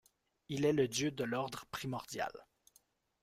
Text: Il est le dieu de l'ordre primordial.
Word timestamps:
Il 0.49 0.65
est 0.65 0.73
le 0.73 0.87
dieu 0.87 1.11
de 1.11 1.23
l'ordre 1.23 1.65
primordial. 1.69 2.31